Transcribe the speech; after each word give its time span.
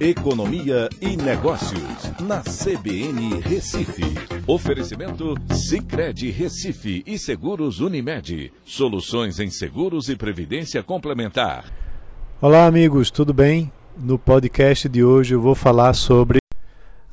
Economia 0.00 0.88
e 0.98 1.14
Negócios, 1.14 2.10
na 2.22 2.40
CBN 2.40 3.38
Recife. 3.42 4.00
Oferecimento 4.46 5.34
Cicred 5.54 6.30
Recife 6.30 7.04
e 7.06 7.18
Seguros 7.18 7.80
Unimed. 7.80 8.50
Soluções 8.64 9.38
em 9.38 9.50
seguros 9.50 10.08
e 10.08 10.16
previdência 10.16 10.82
complementar. 10.82 11.70
Olá, 12.40 12.64
amigos, 12.64 13.10
tudo 13.10 13.34
bem? 13.34 13.70
No 13.94 14.18
podcast 14.18 14.88
de 14.88 15.04
hoje 15.04 15.34
eu 15.34 15.40
vou 15.42 15.54
falar 15.54 15.92
sobre 15.92 16.38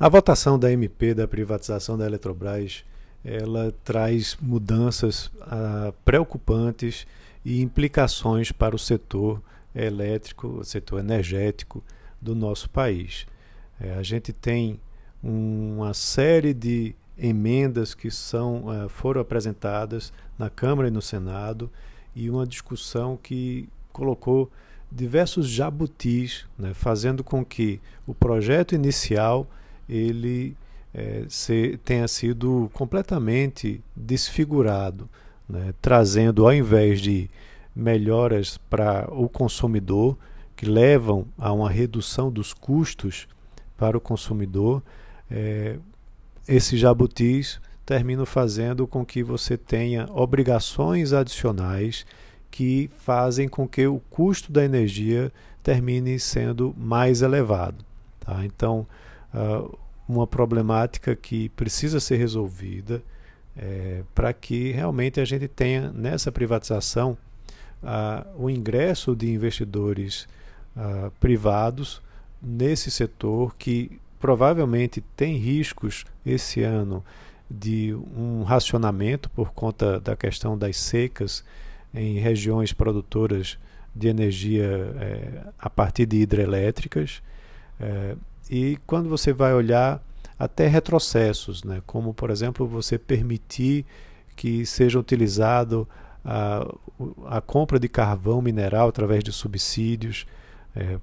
a 0.00 0.08
votação 0.08 0.58
da 0.58 0.72
MP 0.72 1.12
da 1.12 1.28
privatização 1.28 1.98
da 1.98 2.06
Eletrobras. 2.06 2.86
Ela 3.22 3.70
traz 3.84 4.34
mudanças 4.40 5.30
ah, 5.42 5.92
preocupantes 6.06 7.06
e 7.44 7.60
implicações 7.60 8.50
para 8.50 8.74
o 8.74 8.78
setor 8.78 9.42
elétrico, 9.74 10.60
o 10.60 10.64
setor 10.64 11.00
energético 11.00 11.84
do 12.20 12.34
nosso 12.34 12.68
país. 12.70 13.26
É, 13.80 13.94
a 13.94 14.02
gente 14.02 14.32
tem 14.32 14.80
uma 15.22 15.94
série 15.94 16.54
de 16.54 16.94
emendas 17.16 17.94
que 17.94 18.10
são, 18.10 18.64
uh, 18.66 18.88
foram 18.88 19.20
apresentadas 19.20 20.12
na 20.38 20.48
Câmara 20.48 20.88
e 20.88 20.90
no 20.90 21.02
Senado 21.02 21.70
e 22.14 22.30
uma 22.30 22.46
discussão 22.46 23.18
que 23.20 23.68
colocou 23.92 24.50
diversos 24.90 25.48
jabutis, 25.48 26.46
né, 26.56 26.72
fazendo 26.72 27.22
com 27.22 27.44
que 27.44 27.80
o 28.06 28.14
projeto 28.14 28.74
inicial 28.74 29.46
ele 29.88 30.56
é, 30.94 31.24
se, 31.28 31.78
tenha 31.84 32.08
sido 32.08 32.70
completamente 32.72 33.82
desfigurado, 33.94 35.08
né, 35.48 35.74
trazendo 35.82 36.46
ao 36.46 36.54
invés 36.54 37.00
de 37.00 37.28
melhoras 37.74 38.58
para 38.70 39.06
o 39.12 39.28
consumidor, 39.28 40.16
que 40.58 40.66
levam 40.66 41.24
a 41.38 41.52
uma 41.52 41.70
redução 41.70 42.32
dos 42.32 42.52
custos 42.52 43.28
para 43.76 43.96
o 43.96 44.00
consumidor, 44.00 44.82
é, 45.30 45.78
esses 46.48 46.80
jabutis 46.80 47.60
terminam 47.86 48.26
fazendo 48.26 48.84
com 48.84 49.06
que 49.06 49.22
você 49.22 49.56
tenha 49.56 50.08
obrigações 50.10 51.12
adicionais 51.12 52.04
que 52.50 52.90
fazem 52.98 53.48
com 53.48 53.68
que 53.68 53.86
o 53.86 54.00
custo 54.10 54.50
da 54.50 54.64
energia 54.64 55.32
termine 55.62 56.18
sendo 56.18 56.74
mais 56.76 57.22
elevado. 57.22 57.84
Tá? 58.18 58.44
Então, 58.44 58.84
uh, 59.32 59.78
uma 60.08 60.26
problemática 60.26 61.14
que 61.14 61.50
precisa 61.50 62.00
ser 62.00 62.16
resolvida 62.16 63.00
é, 63.56 64.02
para 64.12 64.32
que 64.32 64.72
realmente 64.72 65.20
a 65.20 65.24
gente 65.24 65.46
tenha 65.46 65.92
nessa 65.92 66.32
privatização 66.32 67.16
uh, 67.80 68.26
o 68.36 68.50
ingresso 68.50 69.14
de 69.14 69.30
investidores 69.30 70.26
uh, 70.78 71.10
privados 71.18 72.00
nesse 72.40 72.90
setor 72.90 73.54
que 73.56 74.00
provavelmente 74.20 75.02
tem 75.16 75.36
riscos 75.36 76.04
esse 76.24 76.62
ano 76.62 77.04
de 77.50 77.94
um 78.16 78.42
racionamento 78.42 79.28
por 79.30 79.52
conta 79.52 79.98
da 79.98 80.14
questão 80.14 80.56
das 80.56 80.76
secas 80.76 81.44
em 81.94 82.18
regiões 82.18 82.72
produtoras 82.72 83.58
de 83.94 84.08
energia 84.08 84.94
é, 85.00 85.46
a 85.58 85.70
partir 85.70 86.06
de 86.06 86.18
hidrelétricas. 86.18 87.22
É, 87.80 88.16
e 88.50 88.78
quando 88.86 89.08
você 89.08 89.32
vai 89.32 89.54
olhar 89.54 90.02
até 90.38 90.66
retrocessos, 90.66 91.64
né, 91.64 91.82
como 91.86 92.12
por 92.12 92.30
exemplo 92.30 92.66
você 92.66 92.98
permitir 92.98 93.84
que 94.36 94.64
seja 94.66 94.98
utilizado 94.98 95.88
a, 96.24 96.66
a 97.26 97.40
compra 97.40 97.78
de 97.78 97.88
carvão 97.88 98.42
mineral 98.42 98.88
através 98.88 99.24
de 99.24 99.32
subsídios, 99.32 100.26
é, 100.78 101.00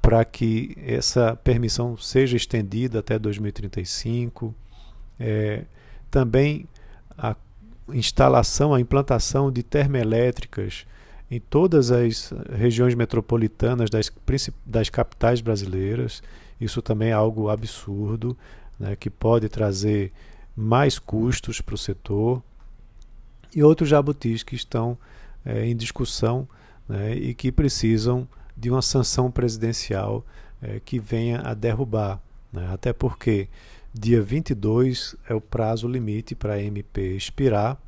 para 0.00 0.24
que 0.24 0.74
essa 0.78 1.36
permissão 1.36 1.96
seja 1.98 2.36
estendida 2.36 3.00
até 3.00 3.18
2035. 3.18 4.54
É, 5.20 5.64
também 6.10 6.66
a 7.18 7.36
instalação, 7.92 8.72
a 8.72 8.80
implantação 8.80 9.52
de 9.52 9.62
termoelétricas 9.62 10.86
em 11.30 11.40
todas 11.40 11.90
as 11.90 12.32
regiões 12.56 12.94
metropolitanas 12.94 13.90
das, 13.90 14.10
das 14.64 14.88
capitais 14.88 15.40
brasileiras. 15.40 16.22
Isso 16.58 16.80
também 16.80 17.10
é 17.10 17.12
algo 17.12 17.50
absurdo, 17.50 18.36
né, 18.78 18.96
que 18.96 19.10
pode 19.10 19.48
trazer 19.48 20.12
mais 20.56 20.98
custos 20.98 21.60
para 21.60 21.74
o 21.74 21.78
setor. 21.78 22.42
E 23.54 23.62
outros 23.62 23.88
jabutis 23.88 24.42
que 24.42 24.54
estão 24.54 24.96
é, 25.44 25.66
em 25.66 25.76
discussão 25.76 26.48
né, 26.88 27.14
e 27.14 27.34
que 27.34 27.50
precisam 27.50 28.26
de 28.56 28.70
uma 28.70 28.82
sanção 28.82 29.30
presidencial 29.30 30.24
é, 30.62 30.80
que 30.80 30.98
venha 30.98 31.40
a 31.40 31.54
derrubar. 31.54 32.20
Né? 32.52 32.68
Até 32.72 32.92
porque 32.92 33.48
dia 33.92 34.22
22 34.22 35.16
é 35.28 35.34
o 35.34 35.40
prazo 35.40 35.88
limite 35.88 36.34
para 36.34 36.54
a 36.54 36.62
MP 36.62 37.16
expirar 37.16 37.80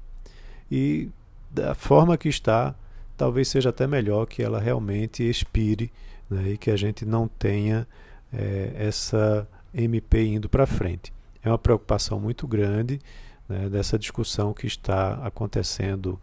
e 0.71 1.09
da 1.51 1.75
forma 1.75 2.17
que 2.19 2.29
está, 2.29 2.75
talvez 3.17 3.49
seja 3.49 3.71
até 3.71 3.87
melhor 3.87 4.27
que 4.27 4.43
ela 4.43 4.61
realmente 4.61 5.23
expire 5.23 5.91
né? 6.29 6.51
e 6.51 6.59
que 6.59 6.71
a 6.71 6.77
gente 6.77 7.07
não 7.07 7.27
tenha 7.27 7.87
é, 8.33 8.73
essa 8.77 9.49
MP 9.73 10.25
indo 10.27 10.49
para 10.49 10.67
frente. 10.67 11.13
É 11.43 11.49
uma 11.49 11.59
preocupação 11.59 12.21
muito 12.21 12.47
grande 12.47 13.01
né, 13.49 13.69
dessa 13.69 13.99
discussão 13.99 14.53
que 14.53 14.67
está 14.67 15.15
acontecendo 15.25 16.21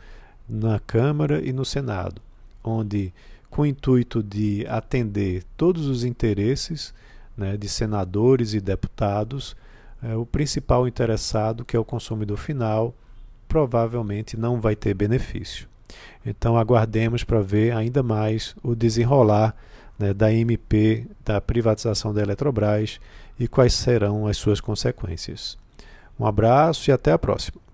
na 0.47 0.79
Câmara 0.79 1.41
e 1.43 1.51
no 1.51 1.65
Senado, 1.65 2.21
onde 2.63 3.13
com 3.55 3.61
o 3.61 3.65
intuito 3.65 4.21
de 4.21 4.67
atender 4.67 5.41
todos 5.55 5.87
os 5.87 6.03
interesses 6.03 6.93
né, 7.37 7.55
de 7.55 7.69
senadores 7.69 8.53
e 8.53 8.59
deputados, 8.59 9.55
é, 10.03 10.13
o 10.13 10.25
principal 10.25 10.85
interessado, 10.85 11.63
que 11.63 11.73
é 11.73 11.79
o 11.79 11.85
consumidor 11.85 12.35
final, 12.35 12.93
provavelmente 13.47 14.35
não 14.35 14.59
vai 14.59 14.75
ter 14.75 14.93
benefício. 14.93 15.69
Então 16.25 16.57
aguardemos 16.57 17.23
para 17.23 17.39
ver 17.39 17.73
ainda 17.73 18.03
mais 18.03 18.53
o 18.61 18.75
desenrolar 18.75 19.55
né, 19.97 20.13
da 20.13 20.33
MP 20.33 21.07
da 21.23 21.39
privatização 21.39 22.13
da 22.13 22.21
Eletrobras 22.21 22.99
e 23.39 23.47
quais 23.47 23.73
serão 23.73 24.27
as 24.27 24.35
suas 24.35 24.59
consequências. 24.59 25.57
Um 26.19 26.25
abraço 26.25 26.89
e 26.89 26.91
até 26.91 27.13
a 27.13 27.17
próxima. 27.17 27.64